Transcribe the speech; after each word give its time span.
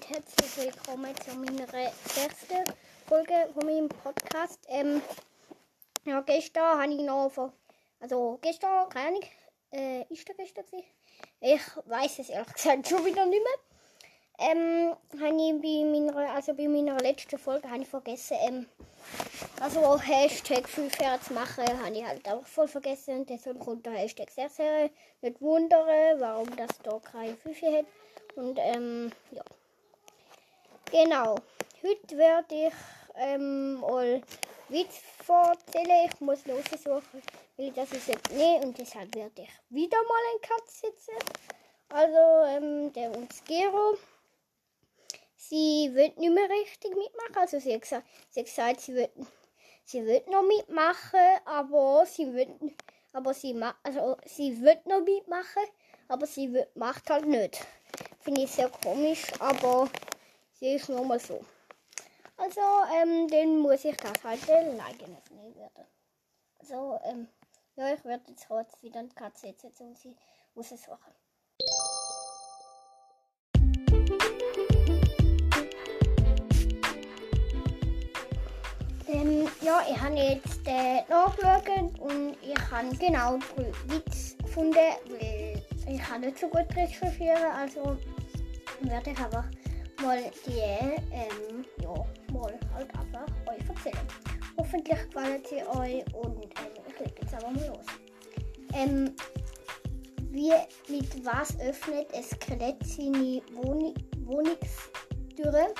und 0.00 0.08
herzlich 0.08 0.56
willkommen 0.56 1.14
zu 1.16 1.36
meiner 1.36 1.74
ersten 1.74 2.64
Folge 3.06 3.34
von 3.52 3.66
meinem 3.66 3.88
Podcast. 3.88 4.58
Ähm, 4.68 5.02
ja, 6.06 6.22
gestern 6.22 6.80
habe 6.80 6.92
ich 6.94 7.00
noch 7.00 7.28
von, 7.28 7.52
also 7.98 8.38
gestern, 8.40 8.88
keine 8.88 9.08
Ahnung, 9.08 9.24
äh, 9.72 10.04
ist 10.08 10.26
der 10.26 10.36
gestern? 10.36 10.64
Ich 11.40 11.60
weiß 11.84 12.20
es 12.20 12.30
ehrlich 12.30 12.52
gesagt 12.54 12.88
schon 12.88 13.04
wieder 13.04 13.26
nicht 13.26 13.42
mehr. 13.42 14.48
Ähm, 14.48 14.96
habe 15.20 15.36
ich 15.36 15.60
bei 15.60 15.84
meiner, 15.84 16.32
also 16.32 16.54
bei 16.54 16.66
meiner 16.66 16.98
letzten 16.98 17.38
Folge 17.38 17.68
habe 17.70 17.82
ich 17.82 17.88
vergessen, 17.88 18.38
ähm, 18.40 18.66
also 19.60 20.00
Hashtag 20.00 20.66
5 20.66 20.96
zu 20.96 21.34
machen, 21.34 21.84
habe 21.84 21.94
ich 21.94 22.06
halt 22.06 22.26
auch 22.26 22.46
voll 22.46 22.68
vergessen. 22.68 23.26
Deshalb 23.26 23.60
kommt 23.60 23.84
der 23.84 23.92
Hashtag 23.92 24.30
sehr, 24.30 24.48
sehr 24.48 24.88
nicht 25.20 25.42
wundern, 25.42 26.20
warum 26.20 26.56
das 26.56 26.70
da 26.82 26.98
keine 27.00 27.36
5 27.36 27.62
hat. 27.62 27.86
Und 28.36 28.58
ähm, 28.62 29.12
ja. 29.32 29.42
Genau. 30.90 31.36
Heute 31.84 32.18
werde 32.18 32.66
ich 32.66 32.74
ähm, 33.14 33.74
mal 33.74 34.20
Witz 34.68 35.00
erzählen. 35.28 36.10
Ich 36.12 36.20
muss 36.20 36.44
lossuchen, 36.46 37.22
weil 37.56 37.70
das 37.70 37.92
ist 37.92 38.08
nicht 38.08 38.64
und 38.64 38.76
deshalb 38.76 39.14
werde 39.14 39.42
ich 39.42 39.50
wieder 39.68 39.98
mal 39.98 40.22
ein 40.34 40.40
Katz 40.40 40.80
sitzen. 40.80 41.14
Also 41.90 42.56
ähm, 42.56 42.92
der 42.92 43.16
uns 43.16 43.44
Gero. 43.44 43.98
Sie 45.36 45.90
wird 45.92 46.18
nicht 46.18 46.32
mehr 46.32 46.50
richtig 46.50 46.96
mitmachen. 46.96 47.36
Also 47.36 47.60
sie 47.60 47.74
hat 47.74 47.82
gesagt, 47.82 48.06
sie, 48.30 48.40
hat 48.40 48.46
gesagt, 48.46 48.80
sie 48.80 48.94
wird 48.94 49.12
sie 49.84 50.04
wird 50.04 50.28
noch 50.28 50.42
mitmachen, 50.42 51.20
aber 51.44 52.04
sie 52.04 52.34
wird 52.34 52.50
aber 53.12 53.32
sie 53.32 53.54
also 53.84 54.16
sie 54.24 54.60
wird 54.60 54.86
noch 54.86 55.02
mitmachen, 55.02 55.62
aber 56.08 56.26
sie 56.26 56.52
wird, 56.52 56.74
macht 56.74 57.08
halt 57.10 57.26
nicht. 57.26 57.64
Finde 58.18 58.42
ich 58.42 58.50
sehr 58.50 58.70
komisch, 58.70 59.22
aber 59.38 59.88
sie 60.60 60.74
ist 60.74 60.88
nur 60.88 61.04
mal 61.04 61.18
so. 61.18 61.44
Also, 62.36 62.60
ähm, 62.94 63.28
den 63.28 63.58
muss 63.58 63.84
ich 63.84 63.96
das 63.96 64.22
halt 64.22 64.48
alleine 64.48 64.78
nehmen 65.30 65.54
werden. 65.56 65.86
Also, 66.58 66.98
ähm, 67.04 67.28
ja, 67.76 67.92
ich 67.92 68.04
werde 68.04 68.24
jetzt 68.28 68.48
heute 68.48 68.70
wieder 68.82 69.00
eine 69.00 69.08
Katze 69.08 69.54
setzen 69.58 69.88
und 69.88 69.98
sie 69.98 70.14
muss 70.54 70.70
es 70.70 70.86
machen. 70.86 71.12
Ähm, 79.08 79.48
ja, 79.60 79.82
ich 79.90 80.00
habe 80.00 80.14
jetzt 80.14 80.66
äh, 80.66 81.02
nachgeschaut 81.08 81.98
und 81.98 82.36
ich 82.42 82.70
habe 82.70 82.96
genau 82.96 83.38
drei 83.56 83.72
Witze 83.86 84.36
gefunden, 84.36 84.76
weil 85.08 85.62
ich 85.88 86.00
kann 86.00 86.20
nicht 86.20 86.38
so 86.38 86.48
gut 86.48 86.66
recherchieren, 86.76 87.52
also 87.52 87.98
werde 88.82 89.10
ich 89.10 89.18
einfach 89.18 89.44
mal 90.00 90.30
die, 90.46 90.58
ähm, 90.58 91.64
ja, 91.82 91.94
mal 92.32 92.58
halt 92.74 92.88
einfach 92.94 93.26
euch 93.46 93.68
erzählen. 93.68 94.06
Hoffentlich 94.56 94.98
gefallen 94.98 95.42
sie 95.48 95.62
euch 95.78 96.14
und 96.14 96.44
ähm, 96.44 96.82
ich 96.88 96.98
lege 96.98 97.14
jetzt 97.20 97.34
aber 97.34 97.50
mal 97.50 97.66
los. 97.66 97.86
Ähm, 98.74 99.14
wie, 100.30 100.52
mit 100.88 101.26
was 101.26 101.58
öffnet 101.60 102.12
ein 102.14 102.22
Skelett 102.22 102.76
seine 102.86 103.42
Wohn 103.52 103.94
Wohnungstüre? 104.24 105.74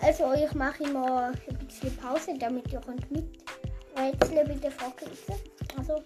Also 0.00 0.32
ich 0.34 0.54
mache 0.54 0.84
immer 0.84 1.32
ein 1.32 1.66
bisschen 1.66 1.96
Pause, 1.96 2.34
damit 2.38 2.72
ihr 2.72 2.80
könnt 2.80 3.10
miträtseln 3.10 4.48
mit 4.48 4.62
der 4.62 4.70
Frage. 4.70 5.06
Also 5.76 6.02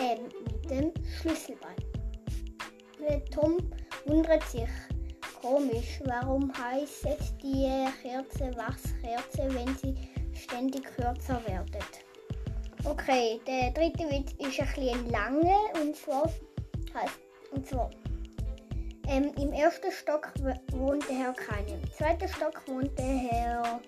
ähm, 0.00 0.28
mit 0.44 0.70
dem 0.70 0.92
Schlüsselbein. 1.20 1.97
Tom 3.30 3.58
wundert 4.06 4.42
sich. 4.44 4.68
Komisch, 5.40 6.00
warum 6.04 6.52
heißt 6.52 7.06
die 7.42 7.68
Kerze 8.02 8.56
Wachskerze, 8.56 9.48
wenn 9.54 9.74
sie 9.76 9.94
ständig 10.34 10.84
kürzer 10.96 11.40
wird? 11.46 12.04
Okay, 12.84 13.40
der 13.46 13.70
dritte 13.70 14.04
Witz 14.10 14.32
ist 14.38 14.60
ein 14.60 14.66
bisschen 14.74 15.10
lange 15.10 15.54
und 15.80 15.94
zwar 15.96 16.24
heißt 16.94 17.20
und 17.52 17.66
zwar 17.66 17.90
ähm, 19.08 19.32
im 19.40 19.52
ersten 19.52 19.90
Stock 19.92 20.32
wohnt 20.72 21.08
der 21.08 21.16
Herr 21.16 21.32
Keine, 21.32 21.74
im 21.74 21.92
zweiten 21.92 22.28
Stock 22.28 22.62
wohnt 22.66 22.98
der 22.98 23.04
Herr 23.04 23.80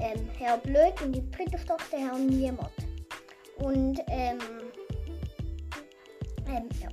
ähm, 0.00 0.28
Herr 0.38 0.58
Blöd 0.58 1.00
und 1.02 1.16
im 1.16 1.30
dritten 1.30 1.58
Stock 1.58 1.82
der 1.90 2.00
Herr 2.00 2.18
Niemand. 2.18 2.70
Und 3.58 4.00
ähm, 4.08 4.38
ähm, 6.46 6.68
ja. 6.80 6.88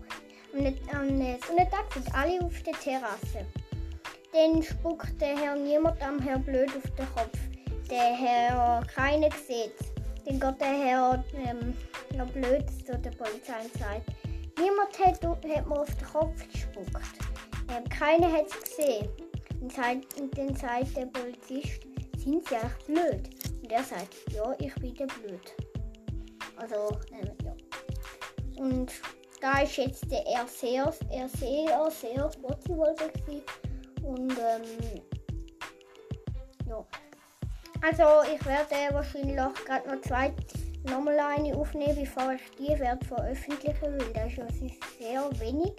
Am 0.58 1.08
Sonntag 1.48 1.94
sind 1.94 2.16
alle 2.16 2.42
auf 2.42 2.64
der 2.64 2.74
Terrasse. 2.74 3.46
Dann 4.34 4.64
spuckt 4.64 5.22
der 5.22 5.38
Herr 5.38 5.56
niemand 5.56 6.02
am 6.02 6.20
Herr 6.20 6.40
Blöd 6.40 6.70
auf 6.76 6.96
den 6.96 7.08
Kopf. 7.14 7.38
Der 7.92 8.16
Herr 8.16 8.84
keiner 8.88 9.30
sieht. 9.48 9.76
Dann 10.26 10.40
geht 10.40 10.62
der 10.62 10.68
Herr, 10.68 11.24
ähm, 11.46 11.76
Herr 12.12 12.26
Blöd 12.26 12.66
zu 12.84 12.98
der 12.98 13.12
Polizei 13.12 13.62
und 13.64 13.74
sagt, 13.78 14.02
niemand 14.58 15.00
hat, 15.00 15.24
hat 15.24 15.68
mir 15.68 15.80
auf 15.80 15.96
den 15.96 16.08
Kopf 16.08 16.52
gespuckt. 16.52 17.20
Ähm, 17.70 17.88
keiner 17.90 18.32
hat 18.32 18.48
es 18.48 18.60
gesehen. 18.60 19.08
Und, 19.62 19.72
sagt, 19.72 20.20
und 20.20 20.36
dann 20.36 20.56
sagt 20.56 20.98
der 20.98 21.06
Polizist, 21.06 21.82
sind 22.18 22.48
sie 22.48 22.56
eigentlich 22.56 22.86
blöd? 22.88 23.30
Und 23.62 23.72
er 23.72 23.84
sagt, 23.84 24.16
ja, 24.32 24.56
ich 24.58 24.74
bin 24.76 24.96
der 24.96 25.06
Blöd. 25.06 25.54
Also, 26.56 26.98
ähm, 27.12 27.32
ja. 27.44 28.64
Und 28.64 28.92
da 29.48 29.64
der 30.12 30.26
er 30.28 30.46
sehr, 30.48 30.94
er 31.10 31.30
sehr, 31.30 31.92
sehr 31.92 32.30
gewesen. 32.42 33.42
Und 34.04 34.32
ähm, 34.32 35.02
ja. 36.68 36.86
Also 37.82 38.30
ich 38.34 38.46
werde 38.46 38.94
wahrscheinlich 38.94 39.38
gerade 39.66 39.88
noch 39.88 40.02
zwei 40.02 40.34
nochmal 40.90 41.20
eine 41.20 41.56
aufnehmen, 41.56 41.96
bevor 41.96 42.34
ich 42.34 42.42
die 42.58 42.78
werde 42.80 43.06
veröffentlichen 43.06 43.82
will. 43.82 44.14
Das 44.14 44.34
ist 44.34 45.00
sehr 45.00 45.30
wenig. 45.40 45.74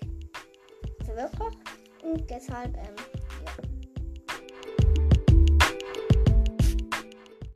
Also 1.00 1.14
wirklich. 1.14 1.58
Und 2.02 2.30
deshalb 2.30 2.74
ähm, 2.74 3.17